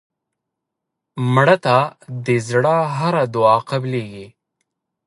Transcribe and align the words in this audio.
مړه 1.33 1.57
ته 1.65 1.77
د 2.25 2.27
زړه 2.47 2.75
هره 2.97 3.23
دعا 3.35 3.57
قبلیږي 3.69 4.27